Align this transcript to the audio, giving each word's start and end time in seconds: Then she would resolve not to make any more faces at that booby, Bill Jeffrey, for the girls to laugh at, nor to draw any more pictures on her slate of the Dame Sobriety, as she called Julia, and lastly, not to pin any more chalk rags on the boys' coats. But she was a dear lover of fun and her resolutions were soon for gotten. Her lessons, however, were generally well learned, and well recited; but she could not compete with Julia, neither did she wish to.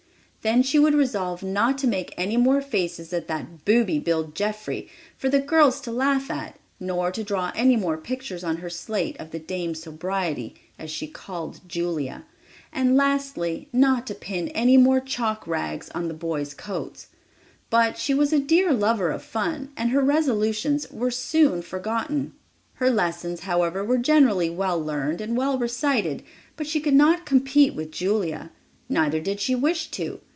Then 0.43 0.63
she 0.63 0.79
would 0.79 0.95
resolve 0.95 1.43
not 1.43 1.77
to 1.77 1.87
make 1.87 2.15
any 2.17 2.35
more 2.35 2.61
faces 2.63 3.13
at 3.13 3.27
that 3.27 3.63
booby, 3.63 3.99
Bill 3.99 4.23
Jeffrey, 4.31 4.89
for 5.15 5.29
the 5.29 5.37
girls 5.37 5.79
to 5.81 5.91
laugh 5.91 6.31
at, 6.31 6.57
nor 6.79 7.11
to 7.11 7.23
draw 7.23 7.51
any 7.53 7.75
more 7.75 7.95
pictures 7.95 8.43
on 8.43 8.57
her 8.57 8.67
slate 8.71 9.15
of 9.19 9.29
the 9.29 9.37
Dame 9.37 9.75
Sobriety, 9.75 10.55
as 10.79 10.89
she 10.89 11.05
called 11.05 11.61
Julia, 11.69 12.25
and 12.73 12.97
lastly, 12.97 13.69
not 13.71 14.07
to 14.07 14.15
pin 14.15 14.47
any 14.47 14.77
more 14.77 14.99
chalk 14.99 15.45
rags 15.45 15.91
on 15.91 16.07
the 16.07 16.13
boys' 16.15 16.55
coats. 16.55 17.09
But 17.69 17.99
she 17.99 18.15
was 18.15 18.33
a 18.33 18.39
dear 18.39 18.73
lover 18.73 19.11
of 19.11 19.21
fun 19.21 19.69
and 19.77 19.91
her 19.91 20.01
resolutions 20.01 20.89
were 20.89 21.11
soon 21.11 21.61
for 21.61 21.77
gotten. 21.77 22.33
Her 22.73 22.89
lessons, 22.89 23.41
however, 23.41 23.85
were 23.85 23.99
generally 23.99 24.49
well 24.49 24.83
learned, 24.83 25.21
and 25.21 25.37
well 25.37 25.59
recited; 25.59 26.23
but 26.55 26.65
she 26.65 26.79
could 26.81 26.95
not 26.95 27.27
compete 27.27 27.75
with 27.75 27.91
Julia, 27.91 28.49
neither 28.89 29.19
did 29.19 29.39
she 29.39 29.53
wish 29.53 29.91
to. 29.91 30.19